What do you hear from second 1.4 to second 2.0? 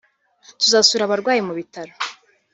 mu bitaro